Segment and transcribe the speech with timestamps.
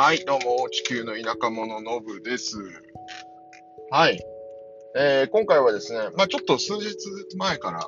[0.00, 2.56] はい、どうも、地球の田舎者のぶです。
[3.90, 4.22] はい。
[4.96, 6.94] えー今回はですね、まあちょっと数日
[7.36, 7.84] 前から、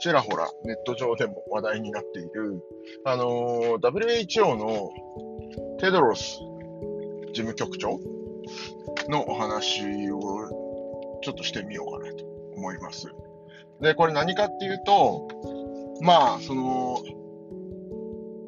[0.00, 2.62] ちらほらネット上でも話題になっている、
[3.04, 4.90] あのー WHO の
[5.80, 6.38] テドロス
[7.32, 7.98] 事務局長
[9.08, 9.82] のお話
[10.12, 10.20] を
[11.24, 12.24] ちょっとしてみようかなと
[12.54, 13.08] 思います。
[13.80, 15.26] で、これ何かっていうと、
[16.00, 17.02] まあ、その、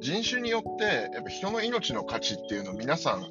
[0.03, 3.25] 人種によって、やっぱ人の命の価値っていうのを皆さん、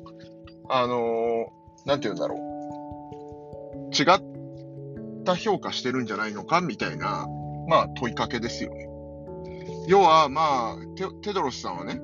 [0.70, 2.42] あのーなんて言うんだろう。
[3.92, 7.28] 違った評価してるんじゃないのかみたいな、
[7.68, 8.88] まあ問いかけですよね。
[9.88, 12.00] 要は、まあ、テテドロスさんはね、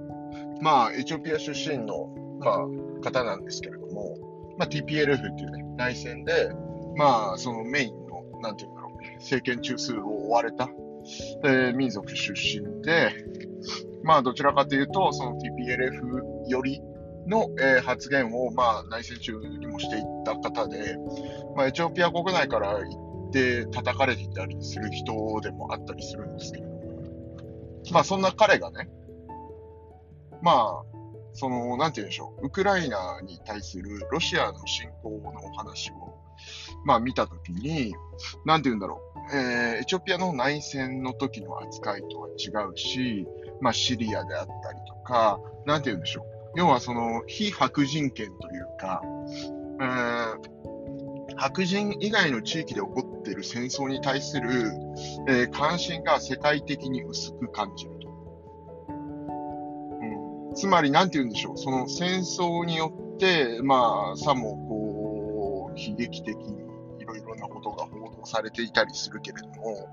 [0.62, 2.08] まあ、エチオピア出身の、
[2.40, 4.18] まあ、方なんですけれども、
[4.58, 6.50] まあ、TPLF っていうね、内戦で、
[6.96, 10.70] まあ、そのメインの、なんて言うんだろう、政権中枢を追われた、
[11.46, 13.12] えー民族出身で、
[14.08, 16.82] まあ、どちらかというと、その TPLF より
[17.28, 20.96] の、えー発言を、まあ、内戦中にもしていった方で、
[21.58, 27.04] まあ、エチオピア国内から行って叩かれていたりする人でもあったりするんですけれども、
[27.92, 28.90] まあ、そんな彼がね、
[30.42, 30.97] まあ、
[31.38, 36.18] その、なんて言うんでしょう、ウクライナに対するロシアの侵攻のお話を、
[36.84, 37.94] まあ、見たときに、
[38.44, 43.28] なんて言うんだろう、えーエチオピアの内戦の時の扱いとは違うし、
[43.62, 46.26] まあ、シリアであったりとか、なんて言うんでしょう。
[46.56, 49.04] 要はその非白人権というか、
[49.80, 50.58] えー
[51.40, 54.72] 白人以外の地域で起こっている戦争に対する、
[55.28, 58.07] えー関心が世界的に薄く感じると。
[60.58, 61.58] つまり、なんて言うんでしょう。
[61.58, 66.64] その戦争によって、まあ、さもこう、悲劇的に
[67.00, 69.88] いろいろなことが報道されていたりするけれども、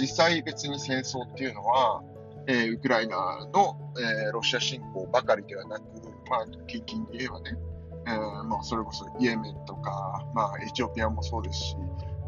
[0.00, 2.02] 実際別に戦争っていうのは、
[2.46, 5.82] えーウクライナの、えーロシア侵攻ばかりではなく、
[6.30, 7.58] まあ、近々で言えばね、
[8.06, 11.76] えーまあ、それこそイエメンとか、まあ、エチオピアもそうですし、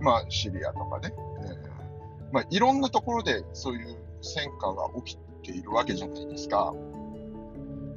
[0.02, 5.18] まあ、シリアとかね、えまあ、いろんなところでそういう戦火が起き
[5.50, 6.74] ているわけじゃないですか。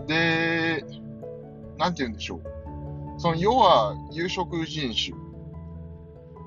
[0.08, 0.84] で、
[1.78, 2.42] なんて言うんでしょう。
[3.18, 5.16] その要は有色人種、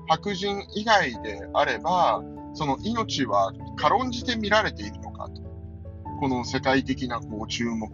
[0.07, 2.23] 白人以外であれば、
[2.53, 5.41] その命は軽んじて見られているのかと。
[6.19, 7.89] この世界的なこう注目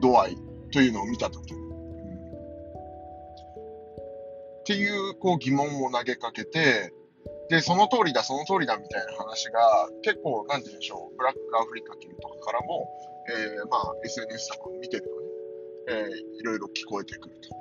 [0.00, 0.36] 度合い
[0.72, 1.60] というのを見たときに。
[4.60, 6.92] っていうこう疑問を投げかけて、
[7.48, 12.88] で、その通りだ、その通りだみたいな話が結構、なんて言うんでしょう、ブラックアフリカ系とかからも、
[13.30, 15.14] えーまあ SNS とかを見てるとね、
[15.88, 17.60] えーいろいろ聞こえてくると。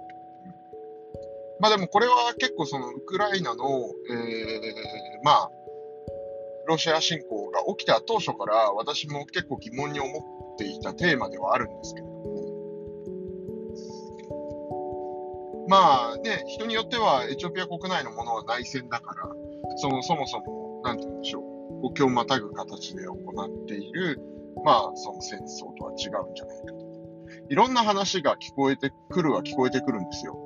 [1.59, 3.65] まあでもこれは結構そのウクライナの、
[4.09, 5.51] えーまあ、
[6.67, 12.29] ロシア侵攻が起きた当初から私も結構疑問に思っていたテーマではあるんですけれども、
[15.67, 19.29] まあね、人によってはエチオピア国内のものは内戦だから、
[19.77, 24.19] そのそもそも、なんて言うんでしょう、国境をまたぐ形で行っている、
[24.63, 26.89] まあその戦争とは違うんじゃないかと。
[27.49, 30.37] いろんな話が聞こえてくるは聞こえてくるんですよ。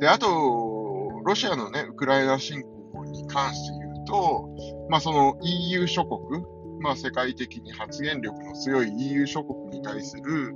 [0.00, 2.62] で、あと、ロシアのね、ウクライナ侵
[2.92, 4.48] 攻に関して言うと、
[4.88, 6.42] まあその EU 諸国、
[6.80, 10.54] まあ世界的に発言力の強い EU 諸国に対する、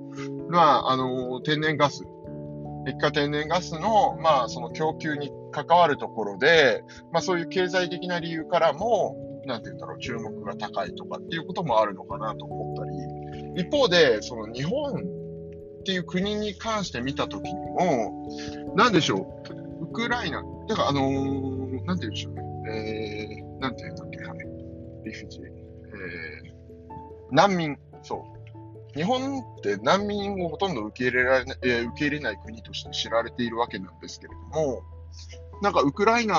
[0.48, 2.04] まああの、天然ガス、
[2.86, 6.82] 液化天然ガスの、まあその供給に関わるところで、
[7.12, 9.16] まあそういう経済的な理由からも、
[9.46, 12.84] なんて言うんだろう、注目が高いとかっていうこともあるのかなと思った
[13.54, 14.92] り、一方で、その日本
[15.80, 18.28] っていう国に関して見たときにも、
[18.74, 19.42] なんでしょ
[19.80, 24.38] う、ウクライナ、だからあのーなんて言うんでしょうね、えー、なんて言うんだっけ、はい、
[25.04, 28.98] リフジ、えー、難民、そう。
[28.98, 34.82] 日本って難民をほとんど受け入れられない、えー受け入れない国として知られているわけなんですけれども、
[35.62, 36.34] なんかウクライナ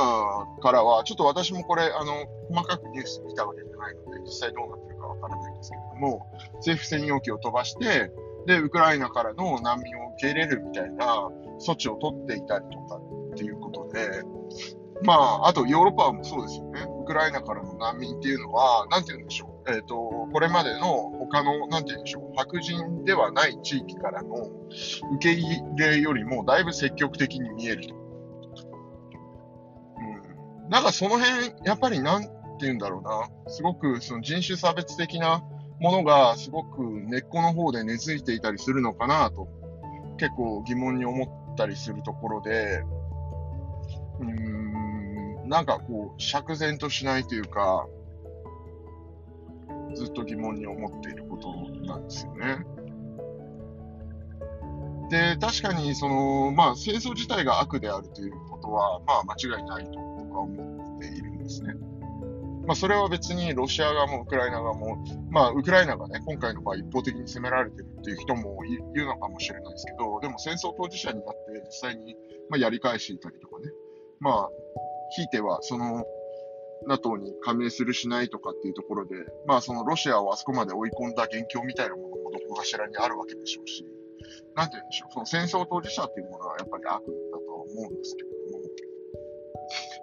[0.62, 8.12] からは、ちょっと私もこれ、あの、細かくニュース見たわけじゃないので、実際どうなってるかわからないんですけれども、政府専用機を飛ばして、
[8.46, 11.30] で、ウクライナからの難民を受け入れるみたいな
[11.60, 13.00] 措置を取っていたりとか
[13.34, 14.24] っていうことで、
[15.04, 16.88] まあ、あとヨーロッパもそうですよね。
[17.02, 19.72] ウクライナからの難民っていうのは、なんて言うんでしょう。
[19.72, 19.96] えっ、と、
[20.32, 22.34] これまでの他の、なんて言うんでしょう。
[22.36, 24.50] 白人ではない地域からの受
[25.20, 28.05] け入れよりもだいぶ積極的に見えると。
[30.70, 32.30] なんかその辺、やっぱりなんて
[32.62, 33.30] 言うんだろうな。
[33.52, 35.44] すごくその人種差別的な
[35.80, 39.48] ものがすごく根っこの方で根付いていたりするのかなと、
[40.18, 42.84] 結構疑問に思ったりするところで、
[44.20, 47.86] うーん、なんかこう、釈然としないというか、
[49.94, 51.54] ずっと疑問に思っていること
[51.86, 52.66] なんですよね。
[55.10, 61.74] で、確かに、その、まあ、戦争自体が悪であるということは、まあ、間違いないとは思っているんですね。
[62.68, 64.98] まあ、それは別にロシア側もウクライナ側も、
[65.30, 72.16] まあ、ウクライナがね、今回の場合一方的に攻められてるっていう人もいるのかもしれないですけど、でも戦争当事者になって実際に、
[72.50, 73.72] まあ、やり返していたりとかね、
[74.20, 74.50] まあ、
[75.16, 76.06] ひいては、その、
[76.88, 79.16] NATO に加盟するしないとかっていうところで、
[79.48, 83.86] まあそのロシアをあそこまで追い込んだ元凶みたいなものもどこかしらにあるわけでしょうし、
[84.56, 88.65] なんて言うんでしょう、その戦争当事者っていうものはやっぱり悪だとは思うんですけれども、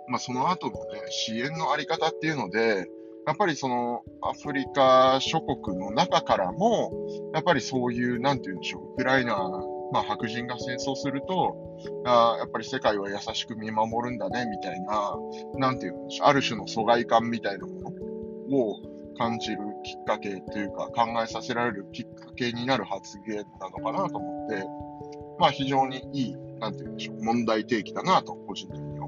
[0.08, 2.87] まあその後のね、支援のあり方っていうので、
[3.26, 6.93] やっぱりそのアフリカ諸国の中からも、
[7.34, 9.37] やっぱりそういう、なんて言うんでしょう、ウクライナ、
[9.93, 11.56] まあ白人が戦争すると、
[12.04, 15.16] あやっぱり世界は優しく見守るんだね、みたいな、
[15.54, 17.81] なんて言うんでしょう、ある種の疎外感みたいなも
[18.50, 18.76] のを
[19.19, 24.66] 感じるきっかけというか、考えさせられるきっかけになる発言なのかなと思って、
[25.38, 29.01] まあ非常にいい、なんて言うんでしょう、問題提起だなと、個人的に思っている。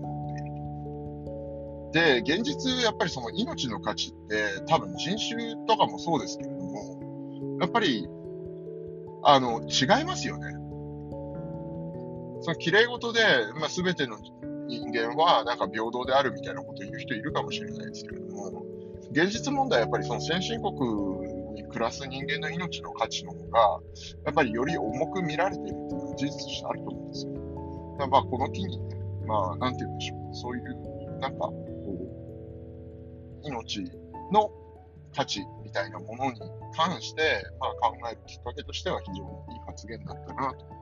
[1.95, 8.09] で、現実、やっぱりその命の価値って、多分人種とかもそうですけれども、やっぱり、
[9.23, 10.51] あの、違いますよね。
[12.43, 13.21] その綺麗事で、
[13.61, 14.19] まあ、全ての
[14.67, 18.67] 人間はなんか平等であるみたいなことを言う人いるかもしれないですけれども、
[19.13, 20.75] 現実問題はやっぱりその先進国
[21.55, 23.81] に暮らす人間の命の価値の方が、
[24.27, 27.33] やっぱりより重く見られているっていうのは事実としてあると思うんですよ。
[28.01, 30.35] だまあ、この機にね、まあ、なんて言うんでしょう。
[30.35, 31.51] そういう、なんか、
[33.45, 33.85] 命
[34.33, 34.51] の
[35.15, 36.41] 価値みたいなものに
[36.77, 40.75] 関して、まあ、考えるきっかけとしては非常にいい発言だったなと思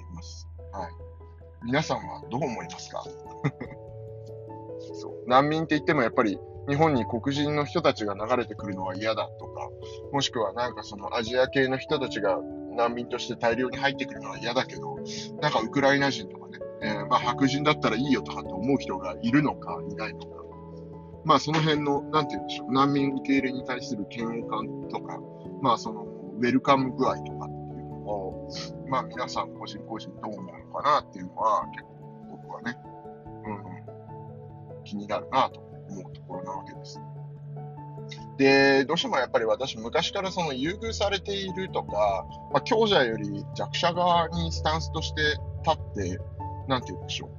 [0.00, 0.46] います。
[0.72, 0.90] はい。
[1.64, 3.02] 皆さんはどう思いますか？
[5.00, 6.38] そう難民って言ってもやっぱり
[6.68, 9.70] 日本に黒人の人たちが流れてくるのは嫌だとか、
[10.12, 12.38] もしくはなんかそのアジア系の人たちが
[12.76, 14.98] 難民として大量に入ってくるのは嫌だけど、
[15.40, 20.45] なんかウクライナ人とかね、えー、まあ白人だったらいいよとかって思う人がいるのかいないのか。
[21.26, 25.18] まあその辺の、なんて言うんでしょう、難民受け入れに対する嫌悪感とか、
[25.60, 28.48] まあそのウェルカム具合とかっていうのを、
[28.88, 32.78] まあ皆さん個人個人どう思うのかなっていうのは結構僕はね、
[34.76, 35.58] うん、気になるなと
[35.90, 37.00] 思うところなわけです。
[38.36, 45.22] で、どうしてもやっぱり私昔からその優遇されているとか、まあ、強者より弱者側にスタンスとして
[45.64, 46.20] 立って、
[46.68, 47.30] なんて言うんでしょう。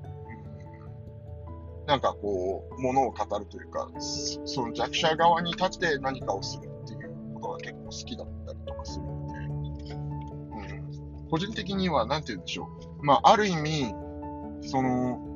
[1.88, 9.28] なんかこう、ものを語るというか、その弱者側に立って何かをするっていうことが結構好きだったりとかするの
[9.78, 10.04] で、う
[11.24, 12.70] ん個人的には、なんて言うんでしょ
[13.00, 13.06] う。
[13.06, 13.94] まあ、ある意味、
[14.62, 15.34] その、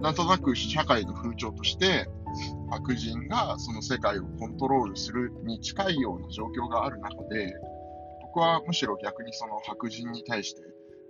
[0.00, 2.08] なんとなく社会の風潮として、
[2.70, 7.54] 白人がその世界をコントロールするに近いような状況がある中で、
[8.22, 10.62] 僕はむしろ逆にその白人に対して、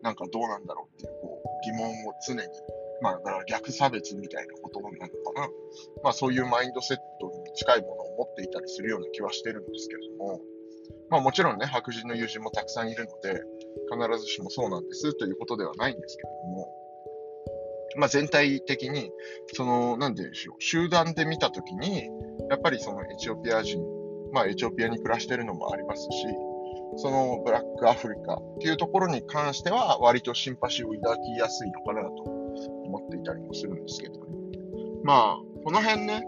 [0.03, 2.41] なんかどうなんだろうっていうこう疑問を常に、
[3.03, 5.49] まあ、だから逆差別みたいなことなのかな。
[6.03, 10.41] まあ、そういうマインドセットに近いものを持っていたりするような気はしてるんですけれども、
[11.11, 13.43] まあもちろんね、白人の友人もたくさんいるので、
[13.91, 16.69] 必ずしもそうなんですということではないんですけれども、
[17.97, 19.11] まあ全体的に、
[19.55, 22.09] その、なんでしょう、集団で見たときに、
[22.49, 23.83] やっぱりそのエチオピア人、
[24.33, 26.09] まあエチオピアに暮らしてるのもありますし、
[26.97, 32.40] そのブラックアフリカっていうところに関しては、割とシンパシーを抱きやすいのかなと
[32.91, 34.21] 思っていたりもするんですけど、
[35.05, 36.23] まあ、この辺ね、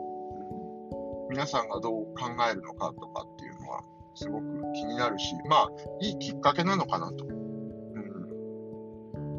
[1.31, 3.83] 皆さんがどう考えるのかとかっていうのは、
[4.15, 5.69] すごく気になるし、まあ、
[6.01, 7.25] いいきっかけなのかなと。
[7.25, 7.33] うん。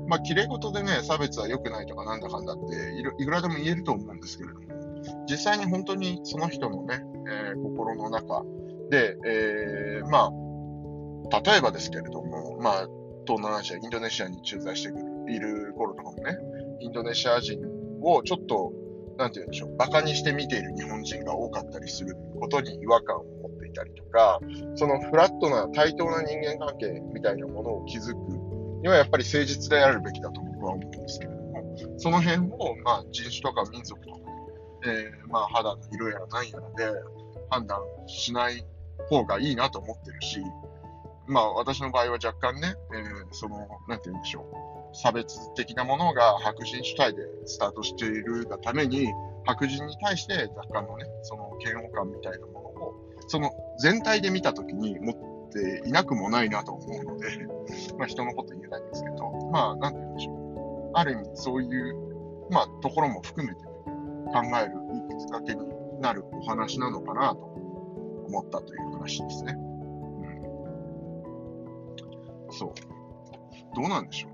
[0.08, 4.66] まあ、綺麗事でね、差別は良くないとかなんだかんだってい、いくらでも言えると思うんですけれども、
[5.30, 8.44] 実際に本当にその人のね、えー、心の中
[8.90, 10.32] で、えー、まあ、
[11.42, 12.88] 例えばですけれども、まあ、
[13.26, 16.38] 東南アジア、インドネシアに駐在してくる、いる頃とかもね、
[16.84, 17.60] インドネシア人
[18.02, 18.74] をちょっと、
[19.18, 24.40] なんて言うんでしょう、馬鹿にして見ている日本人が多かったりすることに違和感を持っていたりとか、
[24.76, 28.16] そのフラットな対等な人間関係みたいなものを築く
[28.82, 34.20] にはやっぱり誠実であるべきだと僕は思うんですけれども、その辺を、まあ、人種とか民族とか、
[34.86, 37.00] えー、まあ、肌の色やら何やらで
[37.50, 38.66] 判断しない
[39.10, 40.40] 方がいいなと思ってるし、
[41.28, 44.83] まあ、私の場合は若干ね、えー、その、なんて言うんでしょう。
[44.94, 49.08] 差別的なものが白人主体でスタートしているがために、
[49.46, 52.74] 白人に対して若干のね、その嫌悪感みたいなものを
[53.28, 55.16] その全体で見たときに持っ
[55.52, 57.28] ていなくもないなと思うので、
[57.98, 60.92] まあ人のこと言えないんですけど、まあなんて言うんでしょう。
[60.94, 61.96] ある意味そういう、
[62.52, 63.72] まあところも含めて、考
[64.62, 65.62] えるいいきっかけに
[66.02, 67.42] なるお話なのかなと
[68.28, 69.54] 思ったという話ですね。
[69.54, 69.60] う
[72.50, 72.52] ん。
[72.52, 72.74] そう。
[73.76, 74.33] どうなんでしょう。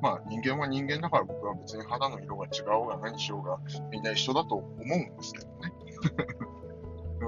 [0.00, 3.58] まあ人間は人間だから僕は別に肌の色が違うが何しようが
[3.90, 5.52] みんな一緒だと思うんですけどね。
[7.20, 7.24] う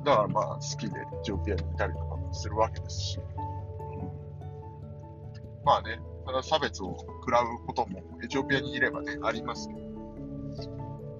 [0.00, 3.18] ん、だからまあ好きでエチオピアにいたりとかもするわけですし。
[3.18, 3.26] うん、
[5.64, 9.80] まあね、ただ差別を食らうこともエチオピアにいればね、ありますけど。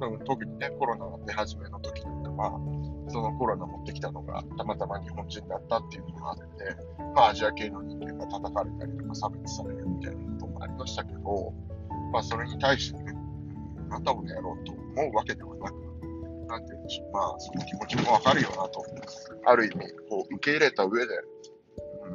[0.09, 2.59] うん、特にね、コロナが出始めの時なんかは、
[3.11, 6.45] そのコロナ持ってきたのがたまたま日本人だったっていうのがあって、
[7.15, 11.53] まあアジア系の人間が叩かれたりとか差別されるみたいなこともありましたけど、
[12.13, 13.13] まあそれに対してね、
[13.89, 15.75] なんだこの野郎と思うわけではなく、
[16.49, 18.85] なんて言うんでしょう、まあその気持ちもわかるよなと、
[19.47, 21.15] ある意味、こう受け入れた上で、
[22.05, 22.11] うん、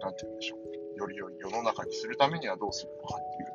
[0.00, 3.48] なんて言うんでしょう、より良い世の中にするためにはどうするのかっていう、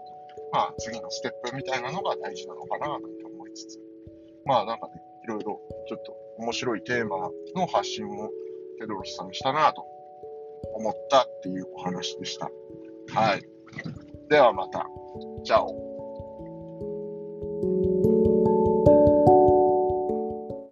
[0.51, 3.79] まあ次のステップみたいなのが大事なのかななんて思いつつ、
[4.45, 7.17] まあなんかね、いろいろちょっと面白いテーマ
[7.55, 8.29] の発信を
[8.79, 9.85] テドロスさんにしたなと
[10.75, 12.49] 思ったっていうお話でした。
[13.13, 13.43] はい。
[14.29, 14.87] ではまた。
[15.43, 15.82] じゃあ。